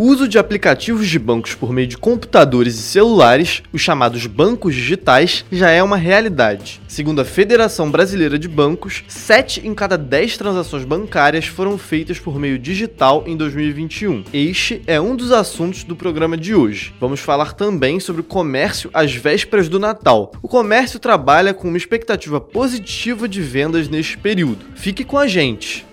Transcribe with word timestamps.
O 0.00 0.04
uso 0.04 0.26
de 0.26 0.38
aplicativos 0.38 1.06
de 1.06 1.18
bancos 1.18 1.54
por 1.54 1.74
meio 1.74 1.86
de 1.86 1.98
computadores 1.98 2.74
e 2.74 2.80
celulares, 2.80 3.62
os 3.70 3.82
chamados 3.82 4.26
bancos 4.26 4.74
digitais, 4.74 5.44
já 5.52 5.68
é 5.68 5.82
uma 5.82 5.98
realidade. 5.98 6.80
Segundo 6.88 7.20
a 7.20 7.24
Federação 7.26 7.90
Brasileira 7.90 8.38
de 8.38 8.48
Bancos, 8.48 9.04
7 9.06 9.60
em 9.62 9.74
cada 9.74 9.98
10 9.98 10.38
transações 10.38 10.86
bancárias 10.86 11.44
foram 11.44 11.76
feitas 11.76 12.18
por 12.18 12.38
meio 12.38 12.58
digital 12.58 13.24
em 13.26 13.36
2021. 13.36 14.24
Este 14.32 14.80
é 14.86 14.98
um 14.98 15.14
dos 15.14 15.32
assuntos 15.32 15.84
do 15.84 15.94
programa 15.94 16.34
de 16.34 16.54
hoje. 16.54 16.94
Vamos 16.98 17.20
falar 17.20 17.52
também 17.52 18.00
sobre 18.00 18.22
o 18.22 18.24
comércio 18.24 18.88
às 18.94 19.12
vésperas 19.12 19.68
do 19.68 19.78
Natal. 19.78 20.32
O 20.40 20.48
comércio 20.48 20.98
trabalha 20.98 21.52
com 21.52 21.68
uma 21.68 21.76
expectativa 21.76 22.40
positiva 22.40 23.28
de 23.28 23.42
vendas 23.42 23.86
neste 23.86 24.16
período. 24.16 24.64
Fique 24.76 25.04
com 25.04 25.18
a 25.18 25.26
gente! 25.26 25.89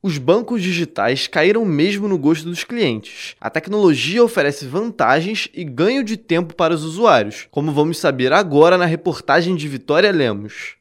Os 0.00 0.16
bancos 0.16 0.62
digitais 0.62 1.26
caíram 1.26 1.64
mesmo 1.64 2.06
no 2.06 2.16
gosto 2.16 2.48
dos 2.48 2.62
clientes. 2.62 3.34
A 3.40 3.50
tecnologia 3.50 4.22
oferece 4.22 4.64
vantagens 4.64 5.48
e 5.52 5.64
ganho 5.64 6.04
de 6.04 6.16
tempo 6.16 6.54
para 6.54 6.72
os 6.72 6.84
usuários, 6.84 7.48
como 7.50 7.72
vamos 7.72 7.98
saber 7.98 8.32
agora 8.32 8.78
na 8.78 8.84
reportagem 8.84 9.56
de 9.56 9.66
Vitória 9.66 10.12
Lemos. 10.12 10.76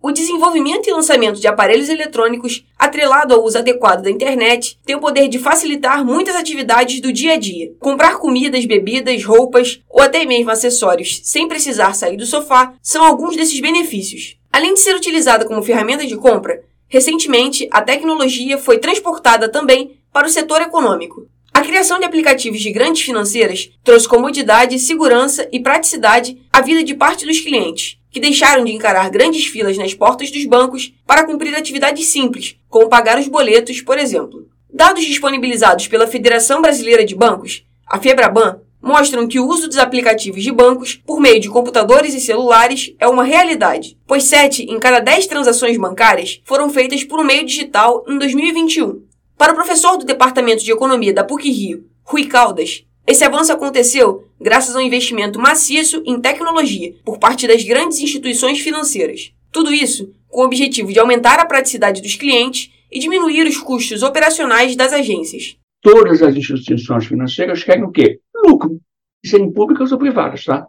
O 0.00 0.10
desenvolvimento 0.10 0.88
e 0.88 0.92
lançamento 0.92 1.38
de 1.38 1.46
aparelhos 1.46 1.90
eletrônicos, 1.90 2.64
atrelado 2.78 3.34
ao 3.34 3.44
uso 3.44 3.58
adequado 3.58 4.04
da 4.04 4.10
internet, 4.10 4.78
tem 4.86 4.96
o 4.96 5.00
poder 5.00 5.28
de 5.28 5.38
facilitar 5.38 6.02
muitas 6.02 6.34
atividades 6.34 6.98
do 7.02 7.12
dia 7.12 7.34
a 7.34 7.36
dia. 7.36 7.74
Comprar 7.78 8.16
comidas, 8.16 8.64
bebidas, 8.64 9.22
roupas 9.22 9.82
ou 9.86 10.00
até 10.00 10.24
mesmo 10.24 10.50
acessórios 10.50 11.20
sem 11.24 11.46
precisar 11.46 11.92
sair 11.92 12.16
do 12.16 12.24
sofá 12.24 12.72
são 12.80 13.04
alguns 13.04 13.36
desses 13.36 13.60
benefícios. 13.60 14.38
Além 14.50 14.72
de 14.72 14.80
ser 14.80 14.96
utilizada 14.96 15.44
como 15.44 15.62
ferramenta 15.62 16.06
de 16.06 16.16
compra, 16.16 16.62
Recentemente, 16.92 17.66
a 17.70 17.80
tecnologia 17.80 18.58
foi 18.58 18.76
transportada 18.76 19.48
também 19.48 19.98
para 20.12 20.26
o 20.26 20.30
setor 20.30 20.60
econômico. 20.60 21.26
A 21.50 21.62
criação 21.62 21.98
de 21.98 22.04
aplicativos 22.04 22.60
de 22.60 22.70
grandes 22.70 23.00
financeiras 23.00 23.70
trouxe 23.82 24.06
comodidade, 24.06 24.78
segurança 24.78 25.48
e 25.50 25.58
praticidade 25.58 26.36
à 26.52 26.60
vida 26.60 26.84
de 26.84 26.94
parte 26.94 27.24
dos 27.24 27.40
clientes, 27.40 27.96
que 28.10 28.20
deixaram 28.20 28.62
de 28.62 28.72
encarar 28.72 29.08
grandes 29.08 29.46
filas 29.46 29.78
nas 29.78 29.94
portas 29.94 30.30
dos 30.30 30.44
bancos 30.44 30.92
para 31.06 31.24
cumprir 31.24 31.54
atividades 31.54 32.08
simples, 32.08 32.56
como 32.68 32.90
pagar 32.90 33.18
os 33.18 33.26
boletos, 33.26 33.80
por 33.80 33.98
exemplo. 33.98 34.46
Dados 34.70 35.02
disponibilizados 35.02 35.88
pela 35.88 36.06
Federação 36.06 36.60
Brasileira 36.60 37.06
de 37.06 37.14
Bancos, 37.14 37.64
a 37.86 37.98
FEBRABAN, 37.98 38.60
mostram 38.82 39.28
que 39.28 39.38
o 39.38 39.46
uso 39.46 39.68
dos 39.68 39.78
aplicativos 39.78 40.42
de 40.42 40.50
bancos 40.50 41.00
por 41.06 41.20
meio 41.20 41.40
de 41.40 41.48
computadores 41.48 42.12
e 42.14 42.20
celulares 42.20 42.94
é 42.98 43.06
uma 43.06 43.22
realidade, 43.22 43.96
pois 44.06 44.24
7 44.24 44.64
em 44.64 44.78
cada 44.80 44.98
10 44.98 45.26
transações 45.28 45.78
bancárias 45.78 46.42
foram 46.44 46.68
feitas 46.68 47.04
por 47.04 47.20
um 47.20 47.24
meio 47.24 47.46
digital 47.46 48.04
em 48.08 48.18
2021. 48.18 49.02
Para 49.38 49.52
o 49.52 49.54
professor 49.54 49.96
do 49.96 50.04
Departamento 50.04 50.64
de 50.64 50.72
Economia 50.72 51.12
da 51.12 51.24
PUC-Rio, 51.24 51.84
Rui 52.02 52.26
Caldas, 52.26 52.84
esse 53.06 53.24
avanço 53.24 53.52
aconteceu 53.52 54.28
graças 54.40 54.76
ao 54.76 54.82
investimento 54.82 55.38
maciço 55.38 56.02
em 56.04 56.20
tecnologia 56.20 56.94
por 57.04 57.18
parte 57.18 57.46
das 57.46 57.62
grandes 57.64 57.98
instituições 57.98 58.60
financeiras. 58.60 59.32
Tudo 59.50 59.72
isso 59.72 60.12
com 60.28 60.40
o 60.40 60.44
objetivo 60.44 60.92
de 60.92 60.98
aumentar 60.98 61.38
a 61.38 61.44
praticidade 61.44 62.00
dos 62.00 62.14
clientes 62.14 62.70
e 62.90 62.98
diminuir 62.98 63.46
os 63.46 63.58
custos 63.58 64.02
operacionais 64.02 64.74
das 64.74 64.92
agências. 64.92 65.56
Todas 65.82 66.22
as 66.22 66.34
instituições 66.36 67.06
financeiras 67.06 67.62
querem 67.64 67.84
o 67.84 67.90
quê? 67.90 68.20
Lucro, 68.44 68.80
sejam 69.24 69.52
públicas 69.52 69.92
ou 69.92 69.98
privadas, 69.98 70.44
tá? 70.44 70.66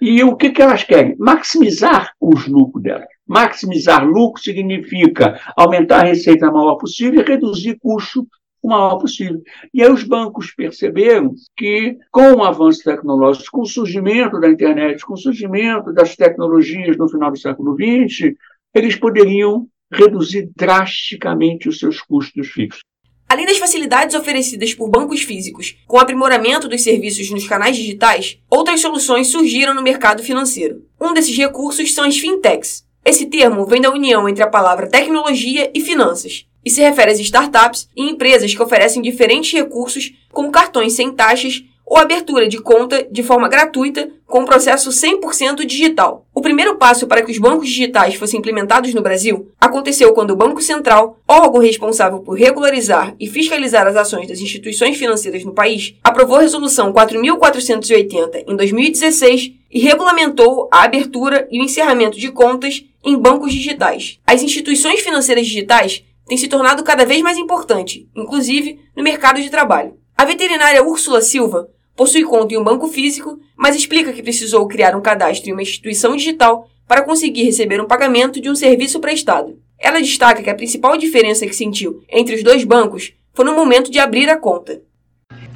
E 0.00 0.22
o 0.24 0.36
que, 0.36 0.50
que 0.50 0.62
elas 0.62 0.82
querem? 0.82 1.16
Maximizar 1.18 2.12
os 2.20 2.46
lucros 2.46 2.82
delas. 2.82 3.08
Maximizar 3.26 4.04
lucro 4.04 4.42
significa 4.42 5.38
aumentar 5.56 6.00
a 6.00 6.08
receita 6.08 6.50
o 6.50 6.52
maior 6.52 6.76
possível 6.76 7.20
e 7.20 7.24
reduzir 7.24 7.78
custo 7.78 8.26
o 8.62 8.68
maior 8.68 8.98
possível. 8.98 9.40
E 9.72 9.82
aí 9.82 9.90
os 9.90 10.02
bancos 10.02 10.52
perceberam 10.52 11.34
que, 11.56 11.96
com 12.10 12.32
o 12.34 12.44
avanço 12.44 12.82
tecnológico, 12.82 13.50
com 13.52 13.62
o 13.62 13.66
surgimento 13.66 14.40
da 14.40 14.48
internet, 14.48 15.04
com 15.04 15.14
o 15.14 15.18
surgimento 15.18 15.92
das 15.92 16.16
tecnologias 16.16 16.96
no 16.96 17.08
final 17.08 17.30
do 17.30 17.38
século 17.38 17.74
XX, 17.74 18.34
eles 18.74 18.96
poderiam 18.96 19.66
reduzir 19.92 20.50
drasticamente 20.56 21.68
os 21.68 21.78
seus 21.78 22.00
custos 22.00 22.48
fixos. 22.48 22.82
Além 23.30 23.46
das 23.46 23.58
facilidades 23.58 24.16
oferecidas 24.16 24.74
por 24.74 24.88
bancos 24.88 25.22
físicos, 25.22 25.76
com 25.86 25.98
o 25.98 26.00
aprimoramento 26.00 26.66
dos 26.66 26.82
serviços 26.82 27.30
nos 27.30 27.46
canais 27.46 27.76
digitais, 27.76 28.38
outras 28.50 28.80
soluções 28.80 29.28
surgiram 29.28 29.72
no 29.72 29.84
mercado 29.84 30.20
financeiro. 30.20 30.82
Um 31.00 31.14
desses 31.14 31.36
recursos 31.36 31.94
são 31.94 32.02
as 32.02 32.18
fintechs. 32.18 32.84
Esse 33.04 33.26
termo 33.26 33.64
vem 33.66 33.80
da 33.80 33.88
união 33.88 34.28
entre 34.28 34.42
a 34.42 34.48
palavra 34.48 34.88
tecnologia 34.88 35.70
e 35.72 35.80
finanças, 35.80 36.44
e 36.64 36.70
se 36.70 36.80
refere 36.80 37.12
às 37.12 37.20
startups 37.20 37.88
e 37.96 38.10
empresas 38.10 38.52
que 38.52 38.60
oferecem 38.60 39.00
diferentes 39.00 39.52
recursos, 39.52 40.12
como 40.32 40.50
cartões 40.50 40.94
sem 40.94 41.12
taxas 41.12 41.62
ou 41.86 41.98
abertura 41.98 42.48
de 42.48 42.58
conta 42.60 43.06
de 43.08 43.22
forma 43.22 43.48
gratuita 43.48 44.10
com 44.30 44.40
um 44.40 44.44
processo 44.46 44.90
100% 44.90 45.66
digital. 45.66 46.24
O 46.32 46.40
primeiro 46.40 46.76
passo 46.76 47.06
para 47.06 47.20
que 47.20 47.32
os 47.32 47.38
bancos 47.38 47.68
digitais 47.68 48.14
fossem 48.14 48.38
implementados 48.38 48.94
no 48.94 49.02
Brasil 49.02 49.50
aconteceu 49.60 50.14
quando 50.14 50.30
o 50.30 50.36
Banco 50.36 50.62
Central, 50.62 51.18
órgão 51.28 51.60
responsável 51.60 52.20
por 52.20 52.38
regularizar 52.38 53.14
e 53.18 53.26
fiscalizar 53.26 53.86
as 53.86 53.96
ações 53.96 54.28
das 54.28 54.40
instituições 54.40 54.96
financeiras 54.96 55.44
no 55.44 55.52
país, 55.52 55.94
aprovou 56.02 56.36
a 56.36 56.42
Resolução 56.42 56.92
4.480 56.92 58.44
em 58.46 58.56
2016 58.56 59.52
e 59.70 59.80
regulamentou 59.80 60.68
a 60.72 60.84
abertura 60.84 61.46
e 61.50 61.60
o 61.60 61.64
encerramento 61.64 62.18
de 62.18 62.30
contas 62.30 62.84
em 63.04 63.18
bancos 63.18 63.52
digitais. 63.52 64.18
As 64.26 64.42
instituições 64.42 65.00
financeiras 65.00 65.46
digitais 65.46 66.04
têm 66.26 66.36
se 66.36 66.46
tornado 66.46 66.84
cada 66.84 67.04
vez 67.04 67.20
mais 67.20 67.36
importante, 67.36 68.08
inclusive 68.14 68.78
no 68.96 69.02
mercado 69.02 69.42
de 69.42 69.50
trabalho. 69.50 69.98
A 70.16 70.24
veterinária 70.24 70.84
Úrsula 70.84 71.20
Silva 71.20 71.68
possui 71.96 72.24
conta 72.24 72.54
em 72.54 72.56
um 72.56 72.64
banco 72.64 72.88
físico, 72.88 73.38
mas 73.56 73.76
explica 73.76 74.12
que 74.12 74.22
precisou 74.22 74.66
criar 74.66 74.96
um 74.96 75.00
cadastro 75.00 75.50
em 75.50 75.52
uma 75.52 75.62
instituição 75.62 76.16
digital 76.16 76.68
para 76.86 77.02
conseguir 77.02 77.44
receber 77.44 77.80
um 77.80 77.86
pagamento 77.86 78.40
de 78.40 78.50
um 78.50 78.54
serviço 78.54 79.00
prestado. 79.00 79.58
Ela 79.78 80.00
destaca 80.00 80.42
que 80.42 80.50
a 80.50 80.54
principal 80.54 80.96
diferença 80.96 81.46
que 81.46 81.54
sentiu 81.54 82.02
entre 82.10 82.34
os 82.34 82.42
dois 82.42 82.64
bancos 82.64 83.12
foi 83.32 83.44
no 83.44 83.54
momento 83.54 83.90
de 83.90 83.98
abrir 83.98 84.28
a 84.28 84.36
conta. 84.36 84.80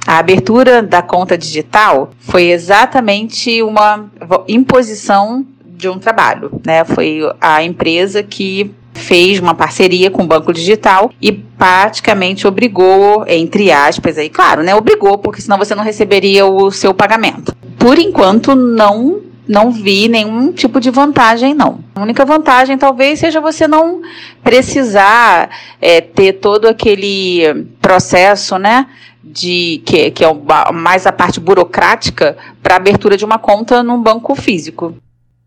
A 0.07 0.19
abertura 0.19 0.83
da 0.83 1.01
conta 1.01 1.37
digital 1.37 2.11
foi 2.19 2.51
exatamente 2.51 3.61
uma 3.63 4.09
imposição 4.47 5.45
de 5.65 5.89
um 5.89 5.99
trabalho, 5.99 6.51
né? 6.65 6.85
Foi 6.85 7.21
a 7.41 7.63
empresa 7.63 8.23
que 8.23 8.71
fez 8.95 9.39
uma 9.39 9.53
parceria 9.53 10.09
com 10.09 10.23
o 10.23 10.27
Banco 10.27 10.51
Digital 10.51 11.11
e 11.21 11.31
praticamente 11.31 12.47
obrigou, 12.47 13.23
entre 13.27 13.71
aspas, 13.71 14.17
aí, 14.17 14.29
claro, 14.29 14.63
né? 14.63 14.73
Obrigou, 14.73 15.17
porque 15.17 15.41
senão 15.41 15.57
você 15.57 15.75
não 15.75 15.83
receberia 15.83 16.45
o 16.45 16.71
seu 16.71 16.93
pagamento. 16.93 17.55
Por 17.77 17.99
enquanto, 17.99 18.55
não 18.55 19.21
não 19.47 19.69
vi 19.69 20.07
nenhum 20.07 20.51
tipo 20.51 20.79
de 20.79 20.89
vantagem, 20.89 21.53
não. 21.53 21.79
A 21.93 22.01
única 22.01 22.25
vantagem 22.25 22.79
talvez 22.79 23.19
seja 23.19 23.39
você 23.39 23.67
não 23.67 24.01
precisar 24.43 25.51
é, 25.79 26.01
ter 26.01 26.33
todo 26.33 26.67
aquele 26.67 27.67
processo, 27.79 28.57
né? 28.57 28.87
De, 29.23 29.81
que, 29.85 30.09
que 30.11 30.23
é 30.23 30.27
o, 30.27 30.39
mais 30.73 31.05
a 31.05 31.11
parte 31.11 31.39
burocrática 31.39 32.37
para 32.61 32.75
abertura 32.75 33.17
de 33.17 33.25
uma 33.25 33.37
conta 33.37 33.83
num 33.83 34.01
banco 34.01 34.33
físico. 34.35 34.95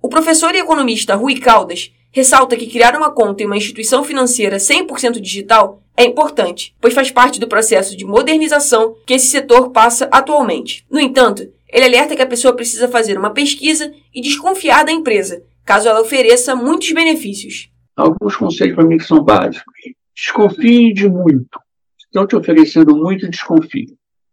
O 0.01 0.09
professor 0.09 0.55
e 0.55 0.59
economista 0.59 1.17
Rui 1.17 1.37
Caldas 1.37 1.91
ressalta 2.11 2.57
que 2.57 2.67
criar 2.67 2.97
uma 2.97 3.11
conta 3.11 3.43
em 3.43 3.47
uma 3.47 3.57
instituição 3.57 4.03
financeira 4.03 4.57
100% 4.57 5.21
digital 5.21 5.83
é 5.97 6.05
importante, 6.05 6.75
pois 6.81 6.95
faz 6.95 7.11
parte 7.11 7.41
do 7.41 7.49
processo 7.49 7.97
de 7.97 8.05
modernização 8.05 8.94
que 9.05 9.15
esse 9.15 9.27
setor 9.27 9.71
passa 9.71 10.09
atualmente. 10.12 10.87
No 10.91 11.00
entanto, 11.00 11.50
ele 11.69 11.85
alerta 11.85 12.15
que 12.15 12.23
a 12.23 12.27
pessoa 12.27 12.55
precisa 12.55 12.88
fazer 12.88 13.19
uma 13.19 13.31
pesquisa 13.31 13.93
e 14.15 14.21
desconfiar 14.21 14.85
da 14.85 14.93
empresa, 14.93 15.43
caso 15.65 15.88
ela 15.88 16.00
ofereça 16.00 16.55
muitos 16.55 16.91
benefícios. 16.93 17.69
Alguns 17.97 18.37
conselhos 18.37 18.77
para 18.77 18.87
mim 18.87 18.97
que 18.97 19.05
são 19.05 19.23
básicos. 19.23 19.75
Desconfie 20.15 20.93
de 20.93 21.09
muito. 21.09 21.59
Estão 21.99 22.27
te 22.27 22.37
oferecendo 22.37 22.97
muito, 22.97 23.29
desconfie. 23.29 23.87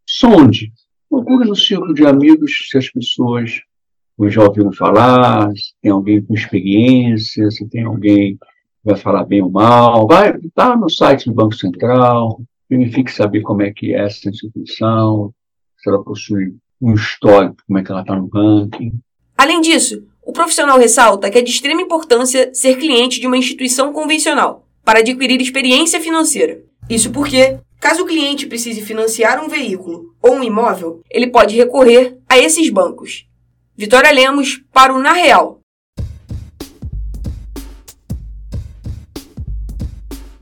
Sonde. 0.08 0.72
Procure 1.10 1.48
no 1.48 1.56
círculo 1.56 1.94
de 1.94 2.06
amigos 2.06 2.68
se 2.70 2.78
as 2.78 2.90
pessoas 2.90 3.62
já 4.28 4.44
ouviram 4.44 4.72
falar, 4.72 5.52
se 5.52 5.74
tem 5.82 5.92
alguém 5.92 6.22
com 6.22 6.34
experiência, 6.34 7.50
se 7.52 7.68
tem 7.68 7.84
alguém 7.84 8.38
que 8.38 8.46
vai 8.84 8.96
falar 8.96 9.26
bem 9.26 9.42
ou 9.42 9.52
mal. 9.52 10.08
Vai 10.08 10.38
tá 10.54 10.76
no 10.76 10.90
site 10.90 11.26
do 11.26 11.34
Banco 11.34 11.56
Central, 11.56 12.42
verifique 12.70 13.12
saber 13.12 13.42
como 13.42 13.62
é 13.62 13.72
que 13.72 13.94
é 13.94 14.06
essa 14.06 14.30
instituição, 14.30 15.34
se 15.78 15.90
ela 15.90 16.04
possui 16.04 16.56
um 16.82 16.94
histórico, 16.94 17.58
como 17.68 17.80
é 17.80 17.84
que 17.84 17.92
ela 17.92 18.02
está 18.02 18.16
no 18.16 18.28
ranking. 18.28 18.94
Além 19.38 19.62
disso, 19.62 20.04
o 20.26 20.32
profissional 20.32 20.80
ressalta 20.80 21.30
que 21.30 21.38
é 21.38 21.42
de 21.42 21.52
extrema 21.52 21.82
importância 21.82 22.54
ser 22.54 22.78
cliente 22.78 23.20
de 23.20 23.28
uma 23.28 23.38
instituição 23.38 23.92
convencional 23.92 24.66
para 24.84 25.00
adquirir 25.00 25.42
experiência 25.42 26.00
financeira. 26.00 26.62
Isso 26.90 27.12
porque 27.12 27.60
Caso 27.86 28.02
o 28.02 28.08
cliente 28.08 28.48
precise 28.48 28.82
financiar 28.82 29.44
um 29.44 29.48
veículo 29.48 30.16
ou 30.20 30.34
um 30.34 30.44
imóvel, 30.44 31.02
ele 31.08 31.28
pode 31.28 31.56
recorrer 31.56 32.18
a 32.28 32.36
esses 32.36 32.68
bancos. 32.72 33.28
Vitória 33.78 34.10
Lemos 34.10 34.62
para 34.72 34.94
o 34.94 35.00
Na 35.00 35.12
Real. 35.12 35.60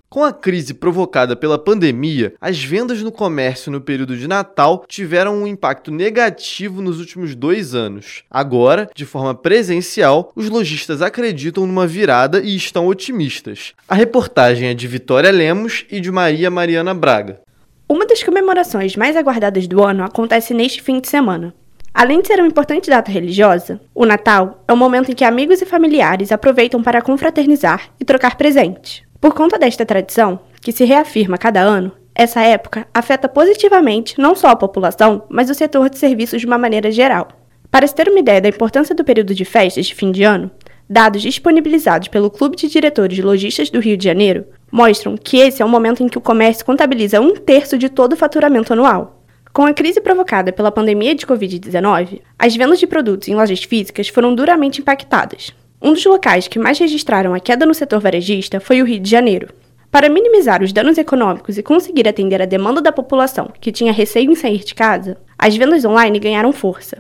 Com 0.08 0.24
a 0.24 0.32
crise 0.32 0.76
provocada 0.76 1.36
pela 1.36 1.58
pandemia, 1.58 2.36
as 2.40 2.64
vendas 2.64 3.02
no 3.02 3.12
comércio 3.12 3.72
no 3.72 3.82
período 3.82 4.16
de 4.16 4.28
Natal 4.28 4.86
tiveram 4.88 5.42
um 5.42 5.48
impacto 5.48 5.90
negativo 5.90 6.80
nos 6.80 7.00
últimos 7.00 7.34
dois 7.34 7.74
anos. 7.74 8.24
Agora, 8.30 8.88
de 8.94 9.04
forma 9.04 9.34
presencial, 9.34 10.32
os 10.36 10.48
lojistas 10.48 11.02
acreditam 11.02 11.66
numa 11.66 11.88
virada 11.88 12.40
e 12.40 12.56
estão 12.56 12.86
otimistas. 12.86 13.74
A 13.90 13.96
reportagem 13.96 14.70
é 14.70 14.76
de 14.76 14.88
Vitória 14.88 15.32
Lemos 15.32 15.88
e 15.90 16.00
de 16.00 16.12
Maria 16.12 16.52
Mariana 16.52 16.94
Braga. 16.94 17.42
Uma 17.90 18.06
das 18.06 18.22
comemorações 18.22 18.96
mais 18.96 19.16
aguardadas 19.16 19.68
do 19.68 19.84
ano 19.84 20.04
acontece 20.04 20.54
neste 20.54 20.84
fim 20.84 21.00
de 21.00 21.08
semana. 21.08 21.52
Além 21.94 22.22
de 22.22 22.28
ser 22.28 22.40
uma 22.40 22.48
importante 22.48 22.90
data 22.90 23.12
religiosa, 23.12 23.80
o 23.94 24.04
Natal 24.04 24.64
é 24.68 24.74
o 24.74 24.78
momento 24.78 25.12
em 25.12 25.16
que 25.16 25.24
amigos 25.24 25.62
e 25.62 25.66
familiares 25.66 26.32
aproveitam 26.32 26.82
para 26.82 27.04
confraternizar 27.04 27.90
e 28.00 28.04
trocar 28.04 28.36
presentes. 28.36 29.04
Por 29.22 29.34
conta 29.36 29.60
desta 29.60 29.86
tradição, 29.86 30.40
que 30.60 30.72
se 30.72 30.86
reafirma 30.86 31.38
cada 31.38 31.62
ano, 31.62 31.92
essa 32.16 32.42
época 32.42 32.88
afeta 32.92 33.30
positivamente 33.30 34.20
não 34.20 34.36
só 34.36 34.48
a 34.48 34.56
população, 34.56 35.24
mas 35.30 35.52
o 35.52 35.54
setor 35.54 35.88
de 35.88 36.00
serviços 36.00 36.42
de 36.42 36.48
uma 36.48 36.58
maneira 36.58 36.92
geral. 36.92 37.28
Para 37.70 37.86
se 37.86 37.94
ter 37.94 38.10
uma 38.10 38.20
ideia 38.20 38.42
da 38.42 38.50
importância 38.50 38.96
do 38.96 39.04
período 39.04 39.36
de 39.36 39.46
festas 39.46 39.86
de 39.86 39.94
fim 39.94 40.12
de 40.12 40.24
ano, 40.24 40.50
dados 40.90 41.22
disponibilizados 41.22 42.08
pelo 42.08 42.30
Clube 42.30 42.56
de 42.56 42.70
Diretores 42.70 43.16
de 43.16 43.22
Lojistas 43.22 43.70
do 43.70 43.80
Rio 43.80 43.98
de 43.98 44.04
Janeiro 44.04 44.46
mostram 44.72 45.16
que 45.16 45.38
esse 45.38 45.62
é 45.62 45.66
o 45.66 45.70
momento 45.70 46.04
em 46.04 46.08
que 46.08 46.18
o 46.18 46.22
comércio 46.22 46.66
contabiliza 46.66 47.22
um 47.22 47.36
terço 47.36 47.78
de 47.78 47.88
todo 47.88 48.14
o 48.14 48.18
faturamento 48.18 48.74
anual. 48.74 49.23
Com 49.54 49.68
a 49.68 49.74
crise 49.74 50.02
provocada 50.02 50.52
pela 50.52 50.72
pandemia 50.72 51.14
de 51.14 51.28
Covid-19, 51.28 52.22
as 52.40 52.56
vendas 52.56 52.80
de 52.80 52.88
produtos 52.88 53.28
em 53.28 53.36
lojas 53.36 53.64
físicas 53.64 54.08
foram 54.08 54.34
duramente 54.34 54.82
impactadas, 54.82 55.54
um 55.80 55.94
dos 55.94 56.04
locais 56.06 56.48
que 56.48 56.58
mais 56.58 56.80
registraram 56.80 57.36
a 57.36 57.40
queda 57.40 57.64
no 57.64 57.74
setor 57.74 58.00
varejista 58.00 58.60
foi 58.60 58.82
o 58.82 58.86
Rio 58.86 59.00
de 59.00 59.12
Janeiro. 59.12 59.54
Para 59.92 60.10
minimizar 60.10 60.64
os 60.64 60.74
danos 60.74 60.98
econômicos 60.98 61.58
e 61.60 61.62
conseguir 61.62 62.08
atender 62.08 62.42
a 62.42 62.48
demanda 62.48 62.82
da 62.82 62.92
população 62.92 63.52
que 63.62 63.72
tinha 63.72 63.94
receio 63.94 64.32
em 64.32 64.36
sair 64.36 64.64
de 64.64 64.74
casa, 64.74 65.18
as 65.38 65.56
vendas 65.56 65.86
online 65.86 66.18
ganharam 66.18 66.52
força. 66.52 66.98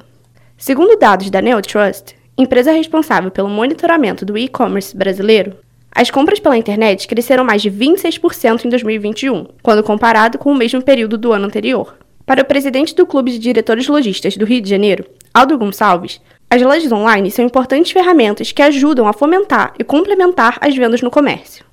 Segundo 0.55 0.95
dados 0.95 1.31
da 1.31 1.41
Neotrust, 1.41 2.13
empresa 2.37 2.71
responsável 2.71 3.31
pelo 3.31 3.49
monitoramento 3.49 4.23
do 4.23 4.37
e-commerce 4.37 4.95
brasileiro, 4.95 5.55
as 5.91 6.11
compras 6.11 6.39
pela 6.39 6.57
internet 6.57 7.07
cresceram 7.07 7.43
mais 7.43 7.63
de 7.63 7.71
26% 7.71 8.65
em 8.65 8.69
2021, 8.69 9.47
quando 9.63 9.81
comparado 9.81 10.37
com 10.37 10.51
o 10.51 10.55
mesmo 10.55 10.83
período 10.83 11.17
do 11.17 11.33
ano 11.33 11.45
anterior. 11.45 12.02
Para 12.25 12.41
o 12.41 12.45
presidente 12.45 12.95
do 12.95 13.05
Clube 13.05 13.31
de 13.31 13.39
Diretores 13.39 13.87
Lojistas 13.87 14.37
do 14.37 14.45
Rio 14.45 14.61
de 14.61 14.69
Janeiro, 14.69 15.03
Aldo 15.33 15.57
Gonçalves, 15.57 16.21
as 16.49 16.61
lojas 16.61 16.89
online 16.91 17.29
são 17.29 17.43
importantes 17.43 17.91
ferramentas 17.91 18.53
que 18.53 18.61
ajudam 18.61 19.07
a 19.07 19.13
fomentar 19.13 19.73
e 19.77 19.83
complementar 19.83 20.57
as 20.61 20.73
vendas 20.73 21.01
no 21.01 21.11
comércio. 21.11 21.65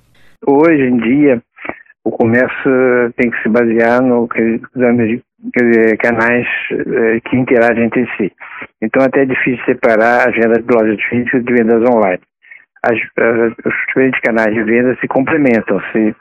Hoje 0.45 0.83
em 0.83 0.97
dia, 0.97 1.41
o 2.03 2.11
comércio 2.11 2.69
tem 3.15 3.31
que 3.31 3.41
se 3.41 3.47
basear 3.47 4.01
no 4.01 4.27
canais 5.99 6.47
eh, 6.71 7.21
que 7.29 7.37
interagem 7.37 7.85
entre 7.85 8.05
si. 8.17 8.31
Então, 8.81 9.03
até 9.03 9.21
é 9.21 9.25
difícil 9.25 9.63
separar 9.63 10.27
as 10.27 10.35
vendas 10.35 10.65
de 10.65 10.73
lojas 10.73 11.01
físicas 11.03 11.45
de 11.45 11.53
vendas 11.53 11.81
online. 11.89 12.21
As, 12.83 12.97
as, 13.17 13.53
os 13.65 13.73
diferentes 13.87 14.19
canais 14.19 14.53
de 14.53 14.63
venda 14.63 14.97
se 14.99 15.07
complementam, 15.07 15.79
se 15.93 16.13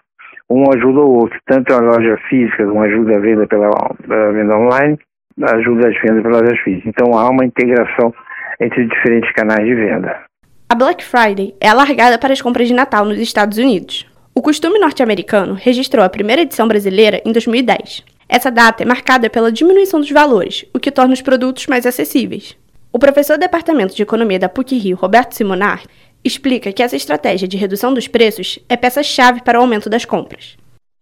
um 0.50 0.64
ajuda 0.74 1.00
o 1.00 1.18
outro. 1.20 1.38
Tanto 1.46 1.72
a 1.72 1.78
loja 1.78 2.18
física, 2.28 2.66
um 2.66 2.82
ajuda 2.82 3.16
a 3.16 3.20
venda 3.20 3.46
pela, 3.46 3.70
pela 4.06 4.32
venda 4.32 4.56
online, 4.56 4.98
ajuda 5.40 5.88
as 5.88 5.94
vendas 6.02 6.22
pelas 6.22 6.42
lojas 6.42 6.58
físicas. 6.58 6.86
Então, 6.86 7.16
há 7.16 7.30
uma 7.30 7.44
integração 7.44 8.12
entre 8.60 8.84
diferentes 8.86 9.32
canais 9.32 9.64
de 9.64 9.74
venda. 9.74 10.20
A 10.68 10.74
Black 10.74 11.04
Friday 11.04 11.54
é 11.60 11.68
alargada 11.68 12.18
para 12.18 12.32
as 12.32 12.42
compras 12.42 12.68
de 12.68 12.74
Natal 12.74 13.04
nos 13.04 13.18
Estados 13.18 13.58
Unidos. 13.58 14.06
O 14.34 14.42
costume 14.42 14.78
norte-americano 14.78 15.54
registrou 15.54 16.04
a 16.04 16.08
primeira 16.08 16.42
edição 16.42 16.68
brasileira 16.68 17.20
em 17.24 17.32
2010. 17.32 18.04
Essa 18.28 18.50
data 18.50 18.82
é 18.82 18.86
marcada 18.86 19.28
pela 19.28 19.50
diminuição 19.50 19.98
dos 19.98 20.10
valores, 20.10 20.64
o 20.72 20.78
que 20.78 20.92
torna 20.92 21.12
os 21.12 21.20
produtos 21.20 21.66
mais 21.66 21.84
acessíveis. 21.84 22.56
O 22.92 22.98
professor 22.98 23.36
do 23.36 23.40
Departamento 23.40 23.94
de 23.94 24.02
Economia 24.02 24.38
da 24.38 24.48
PUC-Rio, 24.48 24.96
Roberto 24.96 25.32
Simonar, 25.32 25.82
explica 26.24 26.72
que 26.72 26.82
essa 26.82 26.96
estratégia 26.96 27.48
de 27.48 27.56
redução 27.56 27.92
dos 27.94 28.08
preços 28.08 28.58
é 28.68 28.76
peça-chave 28.76 29.42
para 29.42 29.58
o 29.58 29.62
aumento 29.62 29.88
das 29.88 30.04
compras. 30.04 30.56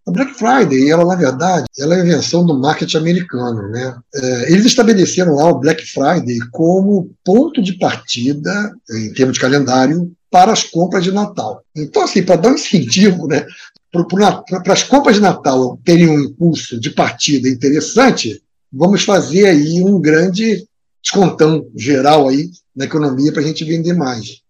A 0.06 0.11
Black 0.11 0.35
Friday, 0.35 0.91
ela 0.91 1.05
na 1.05 1.17
verdade, 1.17 1.67
ela 1.79 1.94
é 1.94 2.00
a 2.00 2.05
invenção 2.05 2.47
do 2.47 2.59
marketing 2.59 2.97
americano, 2.97 3.69
né? 3.69 3.94
É, 4.15 4.53
eles 4.53 4.65
estabeleceram 4.65 5.35
lá 5.35 5.50
o 5.50 5.59
Black 5.59 5.85
Friday 5.85 6.38
como 6.50 7.11
ponto 7.23 7.62
de 7.62 7.75
partida, 7.75 8.73
em 8.91 9.12
termos 9.12 9.35
de 9.35 9.41
calendário, 9.41 10.11
para 10.31 10.53
as 10.53 10.65
compras 10.65 11.05
de 11.05 11.12
Natal. 11.12 11.62
Então, 11.76 12.03
assim, 12.03 12.23
para 12.23 12.37
dar 12.37 12.50
um 12.50 12.55
incentivo, 12.55 13.26
né, 13.26 13.44
para 13.93 14.73
as 14.73 14.82
compras 14.82 15.17
de 15.17 15.23
Natal 15.23 15.79
terem 15.85 16.09
um 16.09 16.21
impulso 16.21 16.81
de 16.81 16.91
partida 16.91 17.49
interessante, 17.49 18.43
vamos 18.73 19.03
fazer 19.03 19.47
aí 19.47 19.82
um 19.82 20.00
grande 20.00 20.67
descontão 21.03 21.67
geral 21.75 22.29
aí 22.29 22.50
na 22.75 22.85
economia 22.85 23.32
para 23.32 23.43
a 23.43 23.44
gente 23.44 23.64
vender 23.64 23.94
mais. 23.94 24.43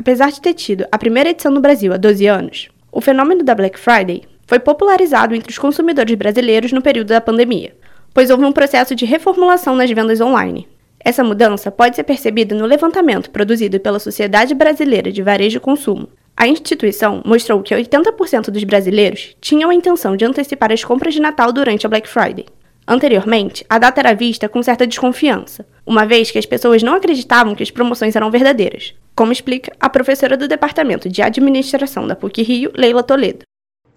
Apesar 0.00 0.32
de 0.32 0.40
ter 0.40 0.54
tido 0.54 0.86
a 0.90 0.96
primeira 0.96 1.28
edição 1.28 1.52
no 1.52 1.60
Brasil 1.60 1.92
há 1.92 1.98
12 1.98 2.26
anos, 2.26 2.70
o 2.90 3.02
fenômeno 3.02 3.44
da 3.44 3.54
Black 3.54 3.78
Friday 3.78 4.22
foi 4.46 4.58
popularizado 4.58 5.34
entre 5.34 5.50
os 5.50 5.58
consumidores 5.58 6.14
brasileiros 6.14 6.72
no 6.72 6.80
período 6.80 7.08
da 7.08 7.20
pandemia, 7.20 7.76
pois 8.14 8.30
houve 8.30 8.46
um 8.46 8.50
processo 8.50 8.94
de 8.94 9.04
reformulação 9.04 9.76
nas 9.76 9.90
vendas 9.90 10.18
online. 10.22 10.66
Essa 11.04 11.22
mudança 11.22 11.70
pode 11.70 11.96
ser 11.96 12.04
percebida 12.04 12.54
no 12.54 12.64
levantamento 12.64 13.28
produzido 13.28 13.78
pela 13.78 13.98
Sociedade 13.98 14.54
Brasileira 14.54 15.12
de 15.12 15.20
Varejo 15.20 15.58
e 15.58 15.60
Consumo. 15.60 16.08
A 16.34 16.48
instituição 16.48 17.20
mostrou 17.22 17.62
que 17.62 17.74
80% 17.74 18.46
dos 18.48 18.64
brasileiros 18.64 19.36
tinham 19.38 19.68
a 19.68 19.74
intenção 19.74 20.16
de 20.16 20.24
antecipar 20.24 20.72
as 20.72 20.82
compras 20.82 21.12
de 21.12 21.20
Natal 21.20 21.52
durante 21.52 21.84
a 21.84 21.90
Black 21.90 22.08
Friday. 22.08 22.46
Anteriormente, 22.88 23.66
a 23.68 23.78
data 23.78 24.00
era 24.00 24.14
vista 24.14 24.48
com 24.48 24.62
certa 24.62 24.86
desconfiança, 24.86 25.66
uma 25.86 26.06
vez 26.06 26.30
que 26.30 26.38
as 26.38 26.46
pessoas 26.46 26.82
não 26.82 26.94
acreditavam 26.94 27.54
que 27.54 27.62
as 27.62 27.70
promoções 27.70 28.16
eram 28.16 28.30
verdadeiras, 28.30 28.94
como 29.14 29.32
explica 29.32 29.72
a 29.78 29.88
professora 29.88 30.36
do 30.36 30.48
Departamento 30.48 31.08
de 31.08 31.22
Administração 31.22 32.06
da 32.06 32.16
PUC 32.16 32.42
Rio, 32.42 32.72
Leila 32.74 33.02
Toledo. 33.02 33.44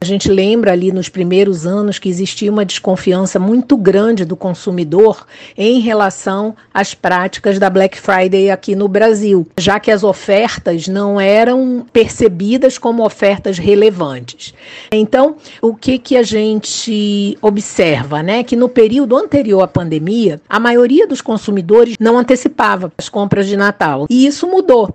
A 0.04 0.06
gente 0.06 0.30
lembra 0.30 0.74
ali 0.74 0.92
nos 0.92 1.08
primeiros 1.08 1.66
anos 1.66 1.98
que 1.98 2.10
existia 2.10 2.52
uma 2.52 2.66
desconfiança 2.66 3.40
muito 3.40 3.78
grande 3.78 4.26
do 4.26 4.36
consumidor 4.36 5.26
em 5.56 5.80
relação 5.80 6.58
às 6.74 6.94
práticas 6.94 7.58
da 7.58 7.70
Black 7.70 7.98
Friday 7.98 8.52
aqui 8.52 8.76
no 8.76 8.90
Brasil, 8.90 9.48
já 9.58 9.80
que 9.80 9.90
as 9.90 10.04
ofertas 10.04 10.90
não 10.90 11.22
eram 11.22 11.86
percebidas 11.94 12.78
como 12.78 13.06
ofertas 13.06 13.58
relevantes. 13.58 14.54
Então, 14.92 15.38
o 15.62 15.74
que 15.74 15.98
que 15.98 16.18
a 16.18 16.24
gente 16.24 17.38
observa, 17.42 18.22
né, 18.22 18.44
que 18.44 18.58
no 18.58 18.68
período 18.68 19.16
anterior 19.16 19.62
à 19.62 19.68
pandemia, 19.70 20.42
a 20.50 20.60
maioria 20.60 21.08
dos 21.08 21.22
consumidores 21.22 21.96
não 21.98 22.18
antecipava 22.18 22.92
as 22.98 23.08
compras 23.08 23.48
de 23.48 23.56
Natal. 23.56 24.06
E 24.10 24.26
isso 24.26 24.46
mudou. 24.48 24.94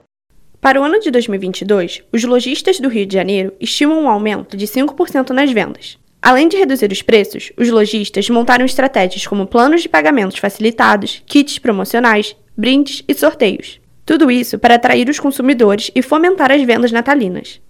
Para 0.61 0.81
o 0.81 0.85
ano 0.85 0.99
de 0.99 1.11
2022, 1.11 2.03
os 2.12 2.25
lojistas 2.25 2.81
do 2.81 2.88
Rio 2.88 3.07
de 3.07 3.15
Janeiro 3.15 3.53
estimam 3.61 4.03
um 4.03 4.09
aumento 4.09 4.57
de 4.57 4.67
5% 4.67 5.31
nas 5.31 5.53
vendas. 5.53 5.97
Além 6.21 6.49
de 6.49 6.57
reduzir 6.57 6.91
os 6.91 7.00
preços, 7.00 7.53
os 7.57 7.69
lojistas 7.69 8.29
montaram 8.29 8.65
estratégias 8.65 9.25
como 9.25 9.47
planos 9.47 9.83
de 9.83 9.88
pagamentos 9.88 10.38
facilitados, 10.38 11.23
kits 11.27 11.61
promocionais, 11.61 12.35
brindes 12.57 13.05
e 13.07 13.15
sorteios. 13.15 13.81
Tudo 14.05 14.31
isso 14.31 14.59
para 14.59 14.75
atrair 14.75 15.09
os 15.09 15.21
consumidores 15.21 15.93
e 15.95 16.03
fomentar 16.03 16.50
as 16.50 16.62
vendas 16.62 16.91
natalinas. 16.91 17.61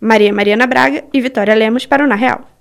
Maria 0.00 0.32
Mariana 0.32 0.66
Braga 0.66 1.04
e 1.12 1.20
Vitória 1.20 1.54
Lemos 1.54 1.84
para 1.84 2.04
o 2.04 2.06
Na 2.06 2.14
Real. 2.14 2.55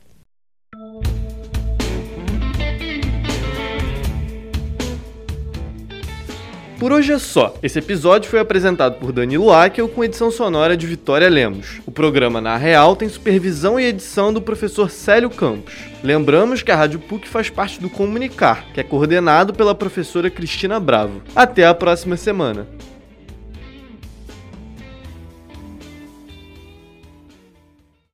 Por 6.86 6.92
hoje 6.92 7.14
é 7.14 7.18
só. 7.18 7.56
Esse 7.64 7.80
episódio 7.80 8.30
foi 8.30 8.40
apresentado 8.40 9.00
por 9.00 9.12
Danilo 9.12 9.52
Akel 9.52 9.90
com 9.90 10.04
edição 10.04 10.30
sonora 10.30 10.78
de 10.78 10.86
Vitória 10.86 11.28
Lemos. 11.28 11.82
O 11.84 11.92
programa 11.92 12.40
Na 12.40 12.58
Real 12.58 12.96
tem 12.96 13.10
supervisão 13.10 13.80
e 13.80 13.86
edição 13.86 14.32
do 14.32 14.40
professor 14.40 14.92
Célio 14.92 15.32
Campos. 15.32 15.74
Lembramos 16.04 16.62
que 16.62 16.72
a 16.72 16.76
Rádio 16.76 17.00
PUC 17.00 17.28
faz 17.28 17.50
parte 17.50 17.82
do 17.82 17.90
Comunicar, 17.90 18.68
que 18.72 18.80
é 18.80 18.84
coordenado 18.84 19.52
pela 19.52 19.74
professora 19.74 20.30
Cristina 20.30 20.80
Bravo. 20.80 21.24
Até 21.36 21.66
a 21.66 21.74
próxima 21.74 22.18
semana. 22.18 22.68